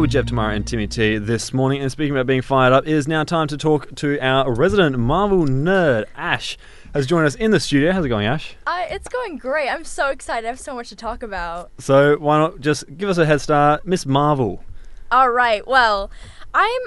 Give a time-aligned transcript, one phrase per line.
[0.00, 1.82] with Jeff Tamara and Timmy T this morning.
[1.82, 4.96] And speaking about being fired up, it is now time to talk to our resident
[4.96, 6.56] Marvel nerd, Ash,
[6.94, 7.90] has joined us in the studio.
[7.90, 8.54] How's it going, Ash?
[8.64, 9.68] Uh, it's going great.
[9.68, 10.46] I'm so excited.
[10.46, 11.72] I have so much to talk about.
[11.80, 14.62] So why not just give us a head start, Miss Marvel?
[15.10, 15.66] All right.
[15.66, 16.12] Well,
[16.54, 16.80] I'm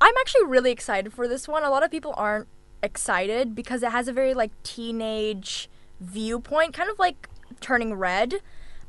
[0.00, 1.64] I'm actually really excited for this one.
[1.64, 2.46] A lot of people aren't
[2.80, 5.68] excited because it has a very like teenage
[6.00, 7.28] viewpoint, kind of like
[7.60, 8.40] turning red.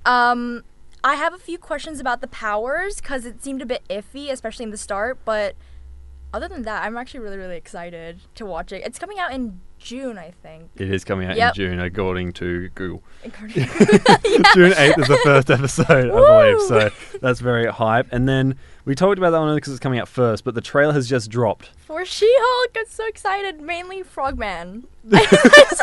[0.06, 0.64] Um,
[1.04, 4.64] I have a few questions about the powers because it seemed a bit iffy, especially
[4.64, 5.20] in the start.
[5.26, 5.56] But
[6.34, 8.84] other than that, I'm actually really, really excited to watch it.
[8.86, 10.72] It's coming out in June, I think.
[10.78, 11.50] It is coming out Yep.
[11.52, 13.04] in June, according to Google.
[13.24, 13.34] June
[14.72, 16.62] 8th is the first episode, I believe.
[16.62, 16.90] So
[17.22, 18.08] that's very hype.
[18.14, 20.94] And then we talked about that one because it's coming out first, but the trailer
[20.94, 21.72] has just dropped.
[21.86, 23.60] For She-Hulk, I'm so excited.
[23.62, 24.88] Mainly Frogman.
[25.12, 25.76] I,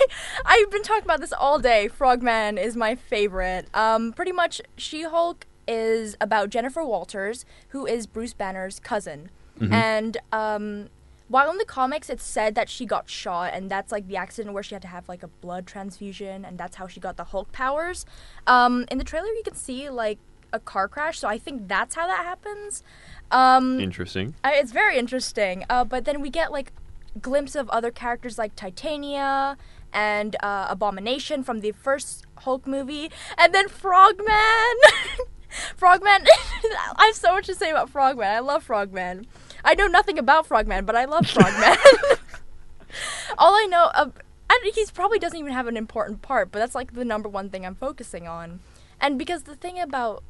[0.44, 1.88] I've been talking about this all day.
[1.88, 3.68] Frogman is my favorite.
[3.74, 9.30] Um, pretty much, She-Hulk is about Jennifer Walters, who is Bruce Banner's cousin,
[9.72, 10.88] and um,
[11.28, 14.54] while in the comics it's said that she got shot, and that's like the accident
[14.54, 17.24] where she had to have like a blood transfusion, and that's how she got the
[17.24, 18.06] Hulk powers.
[18.46, 20.18] Um, in the trailer, you can see like
[20.52, 22.82] a car crash, so I think that's how that happens.
[23.30, 24.34] Um, Interesting.
[24.42, 25.64] I, it's very interesting.
[25.68, 26.72] Uh, but then we get like
[27.20, 29.56] glimpse of other characters like Titania
[29.92, 34.26] and uh, Abomination from the first Hulk movie, and then Frogman.
[35.76, 36.26] Frogman.
[36.96, 38.28] I have so much to say about Frogman.
[38.28, 39.26] I love Frogman.
[39.64, 41.76] I know nothing about Frogman, but I love Frogman.
[43.36, 44.10] All I know, uh,
[44.50, 47.50] and he's probably doesn't even have an important part, but that's like the number one
[47.50, 48.60] thing I'm focusing on.
[49.00, 50.24] And because the thing about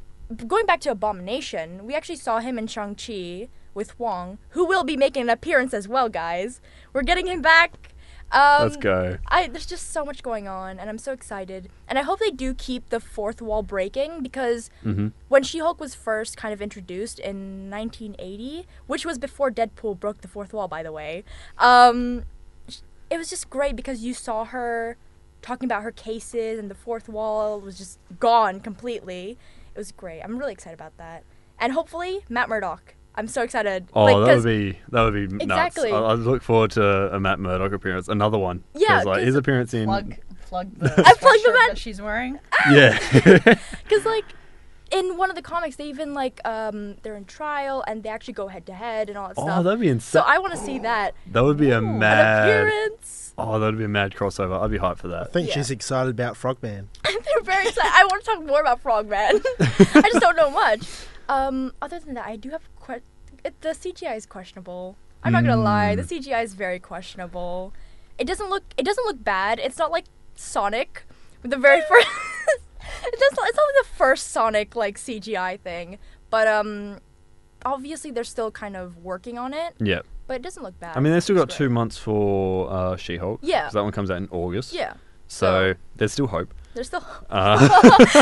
[0.47, 3.49] going back to Abomination, we actually saw him in Shang-Chi
[3.79, 6.61] with Wong, who will be making an appearance as well, guys.
[6.93, 7.95] We're getting him back.
[8.31, 9.17] Um, Let's go.
[9.29, 11.71] I there's just so much going on, and I'm so excited.
[11.89, 15.95] And I hope they do keep the fourth wall breaking because hmm when She-Hulk was
[15.95, 20.83] first kind of introduced in 1980, which was before Deadpool broke the fourth wall, by
[20.83, 21.23] the way,
[21.59, 22.25] um,
[23.11, 24.97] it was just great because you saw her
[25.41, 29.39] talking about her cases, and the fourth wall was just gone completely.
[29.75, 30.21] It was great.
[30.23, 31.25] I'm really excited about that,
[31.59, 32.95] and hopefully Matt Murdock.
[33.19, 33.89] I'm so excited.
[33.93, 35.91] Oh, Like, that 'cause- would be that would be Exactly.
[35.93, 36.03] nuts.
[36.05, 38.63] I, I look forward to a Matt Murdock appearance, another one.
[38.73, 40.15] 'Cause, Yeah, like 'cause- his appearance in plug
[40.47, 42.39] plug the I plugged the sweatshirt man- that she's wearing.
[42.71, 42.99] yeah.
[43.89, 44.25] Because like
[44.91, 48.33] in one of the comics, they even like um they're in trial and they actually
[48.35, 49.59] go head to head and all that oh, stuff.
[49.59, 50.01] Oh, that'd be insane!
[50.01, 50.35] So insane.
[50.35, 52.49] I want to see that That would be a an mad.
[52.49, 53.35] appearance.
[53.37, 54.61] Oh, that'd be a mad crossover.
[54.63, 55.23] I'd be hyped for that.
[55.23, 55.55] I think Yeah.
[55.55, 56.89] she's excited about Frogman.
[57.05, 57.91] They're very excited.
[57.95, 59.43] I want to talk more about Frogman.
[59.61, 60.81] I just don't know much.
[61.29, 63.03] Um, other than that, I do have que-
[63.45, 64.97] it, the CGI is questionable.
[65.23, 66.03] I'm not gonna lie, the.
[66.03, 67.73] CGI is very questionable.
[68.19, 69.59] It doesn't look it doesn't look bad.
[69.59, 71.05] It's not like Sonic,
[71.43, 72.07] the very first.
[73.05, 73.33] it does.
[73.33, 75.99] It's not like the first Sonic like CGI thing,
[76.31, 76.99] but um,
[77.65, 79.75] obviously they're still kind of working on it.
[79.81, 80.01] Yeah.
[80.27, 80.97] But it doesn't look bad.
[80.97, 83.41] I mean, they've still got two months for uh, She-Hulk.
[83.43, 83.65] Yeah.
[83.65, 84.73] 'cause that one comes out in August.
[84.75, 84.93] Yeah,
[85.27, 86.53] So there's still hope.
[86.79, 87.59] There's still Uh,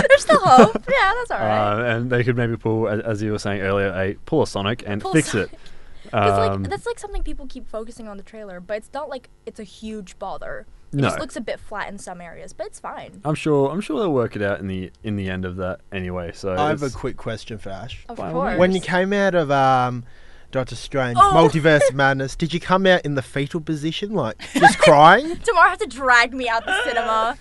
[0.08, 0.82] there's still hope.
[0.90, 1.72] Yeah, that's all right.
[1.92, 4.46] uh, and they could maybe pull, a- as you were saying earlier, a pull a
[4.46, 5.52] Sonic and Pull a fix Sonic.
[5.52, 5.58] it.
[6.04, 9.08] Because Um, like that's like something people keep focusing on the trailer, but it's not
[9.08, 10.64] like it's a huge bother.
[10.92, 11.08] It No.
[11.08, 13.20] just looks a bit flat in some areas, but it's fine.
[13.24, 13.70] I'm sure.
[13.72, 16.30] I'm sure they'll work it out in the in the end of that anyway.
[16.32, 18.04] So I have a it's- quick question for Ash.
[18.08, 18.56] Of By all course.
[18.58, 20.04] When you came out of um,
[20.56, 21.32] Doctor Strange, Oh.
[21.34, 25.36] Multiverse Madness, did you come out in the fetal position, like just crying?
[25.44, 27.36] Tamara have to drag me out the cinema,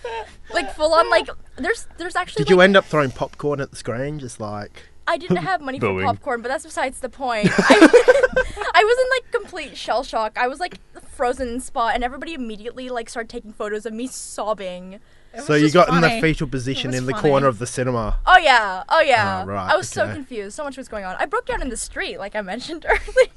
[0.54, 1.10] like full on.
[1.10, 2.44] Like there's there's actually.
[2.44, 4.84] Did you like, end up throwing popcorn at the screen, just like?
[5.08, 6.06] I didn't have money for Booing.
[6.06, 7.48] popcorn, but that's besides the point.
[7.52, 7.54] I,
[8.74, 10.36] I was in like complete shell shock.
[10.38, 10.80] I was like
[11.26, 15.00] frozen spot, and everybody immediately like started taking photos of me sobbing.
[15.44, 17.30] So you just got in the fetal position in the funny.
[17.30, 18.18] corner of the cinema.
[18.28, 19.42] Oh yeah, oh yeah.
[19.44, 20.56] Oh, right, I was so confused.
[20.56, 21.16] So much was going on.
[21.18, 23.32] I broke down in the street, like I mentioned earlier.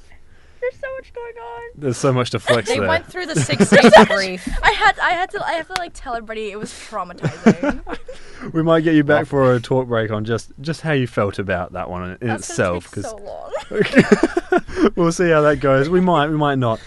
[0.60, 1.62] There's so much going on.
[1.76, 2.88] there's so much to flex They there.
[2.88, 4.46] went through the six days brief.
[4.62, 7.80] I had I had to I have to like tell everybody it was traumatizing.
[8.52, 11.38] we might get you back for a talk break on just just how you felt
[11.38, 14.92] about that one in That's itself because so long.
[14.94, 15.88] we'll see how that goes.
[15.88, 16.80] We might, we might not.